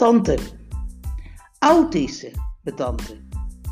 [0.00, 0.38] Tante.
[1.58, 2.30] Oud is ze,
[2.62, 3.20] de tante.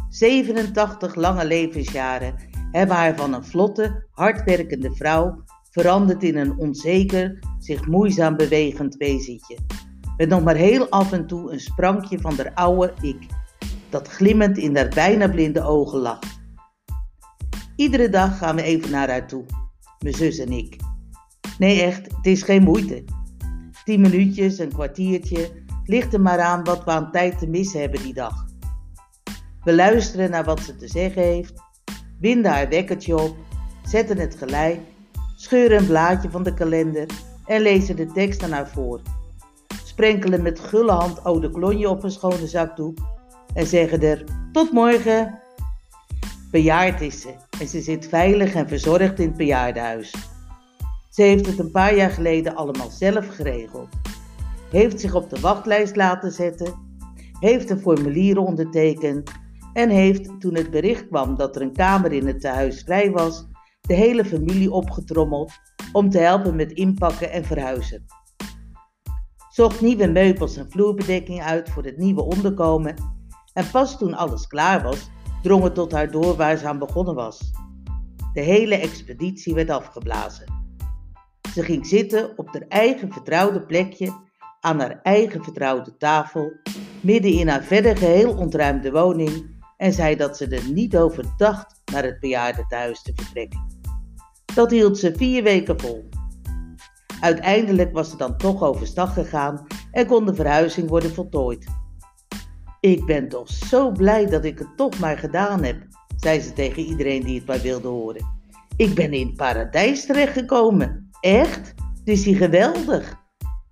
[0.08, 2.34] 87 lange levensjaren
[2.70, 9.58] hebben haar van een vlotte, hardwerkende vrouw veranderd in een onzeker, zich moeizaam bewegend wezentje.
[10.16, 13.26] Met nog maar heel af en toe een sprankje van der oude ik,
[13.90, 16.40] dat glimmend in haar bijna blinde ogen lacht.
[17.76, 19.44] Iedere dag gaan we even naar haar toe,
[19.98, 20.76] mijn zus en ik.
[21.58, 23.04] Nee, echt, het is geen moeite.
[23.84, 28.02] Tien minuutjes, een kwartiertje, ligt er maar aan wat we aan tijd te missen hebben
[28.02, 28.46] die dag.
[29.64, 31.62] We luisteren naar wat ze te zeggen heeft,
[32.20, 33.36] winden haar wekkertje op,
[33.84, 34.80] zetten het gelijk,
[35.36, 37.06] scheuren een blaadje van de kalender
[37.46, 39.00] en lezen de tekst aan haar voor.
[39.84, 42.98] Sprenkelen met gulle hand oude klonje op een schone zakdoek
[43.54, 45.40] en zeggen er tot morgen.
[46.50, 50.14] Bejaard is ze en ze zit veilig en verzorgd in het bejaardenhuis.
[51.10, 53.88] Ze heeft het een paar jaar geleden allemaal zelf geregeld.
[54.70, 56.74] Heeft zich op de wachtlijst laten zetten,
[57.40, 59.30] heeft de formulieren ondertekend
[59.72, 63.46] en heeft, toen het bericht kwam dat er een kamer in het tehuis vrij was,
[63.80, 65.52] de hele familie opgetrommeld
[65.92, 68.04] om te helpen met inpakken en verhuizen.
[69.48, 72.94] Zocht nieuwe meubels en vloerbedekking uit voor het nieuwe onderkomen
[73.52, 75.10] en pas toen alles klaar was,
[75.42, 77.50] drong het tot haar door waar ze aan begonnen was.
[78.32, 80.52] De hele expeditie werd afgeblazen.
[81.52, 84.12] Ze ging zitten op haar eigen vertrouwde plekje
[84.68, 86.52] aan haar eigen vertrouwde tafel,
[87.00, 91.80] midden in haar verder geheel ontruimde woning en zei dat ze er niet over dacht
[91.92, 93.66] naar het bejaardentehuis te vertrekken.
[94.54, 96.08] Dat hield ze vier weken vol.
[97.20, 101.66] Uiteindelijk was ze dan toch overstag gegaan en kon de verhuizing worden voltooid.
[102.80, 106.82] Ik ben toch zo blij dat ik het toch maar gedaan heb, zei ze tegen
[106.82, 108.26] iedereen die het maar wilde horen.
[108.76, 111.10] Ik ben in het paradijs terechtgekomen.
[111.20, 111.74] Echt?
[111.98, 113.26] Het is hier geweldig.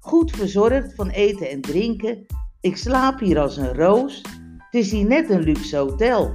[0.07, 2.27] Goed verzorgd van eten en drinken.
[2.61, 4.23] Ik slaap hier als een roos.
[4.59, 6.35] Het is hier net een luxe hotel.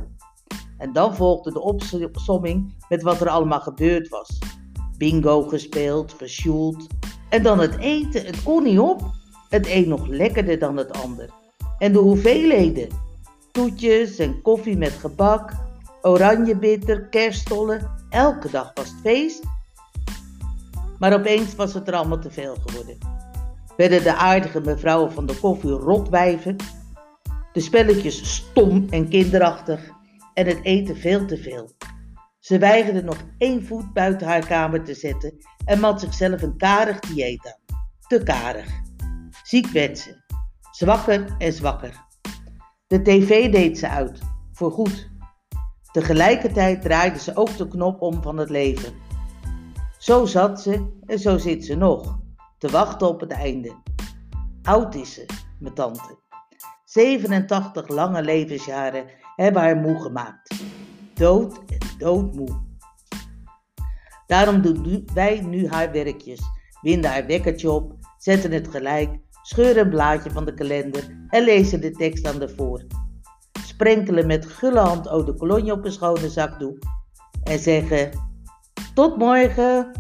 [0.78, 4.40] En dan volgde de opsomming met wat er allemaal gebeurd was.
[4.98, 6.88] Bingo gespeeld, gesjoeld.
[7.30, 9.02] En dan het eten, het kon niet op.
[9.50, 11.30] Het een nog lekkerder dan het ander.
[11.78, 12.88] En de hoeveelheden.
[13.52, 15.52] Toetjes en koffie met gebak,
[16.02, 17.92] oranjebitter, kerstollen.
[18.10, 19.44] Elke dag was het feest.
[21.00, 23.21] Maar opeens was het er allemaal te veel geworden.
[23.82, 26.56] Werden de aardige mevrouwen van de koffie rotwijven,
[27.52, 29.90] de spelletjes stom en kinderachtig
[30.34, 31.72] en het eten veel te veel.
[32.40, 35.34] Ze weigerde nog één voet buiten haar kamer te zetten
[35.66, 37.78] en mat zichzelf een karig dieet aan.
[38.08, 38.68] Te karig.
[39.44, 40.22] Ziek werd ze.
[40.72, 42.06] Zwakker en zwakker.
[42.88, 44.20] De tv deed ze uit.
[44.52, 45.10] Voor goed.
[45.92, 48.94] Tegelijkertijd draaide ze ook de knop om van het leven.
[49.98, 52.21] Zo zat ze en zo zit ze nog.
[52.62, 53.76] Te wachten op het einde.
[54.64, 55.26] Oud is ze,
[55.60, 56.20] mijn tante.
[56.86, 59.06] 87 lange levensjaren
[59.36, 60.56] hebben haar moe gemaakt.
[61.14, 62.62] Dood en doodmoe.
[64.28, 66.40] Daarom doen wij nu haar werkjes,
[66.82, 71.82] winden haar wekkertje op, zetten het gelijk, scheuren een blaadje van de kalender en lezen
[71.82, 72.86] de tekst aan de voor.
[73.66, 76.78] Sprenkelen met gulle hand eau de cologne op een schone zakdoek
[77.44, 78.10] en zeggen:
[78.94, 79.92] Tot morgen!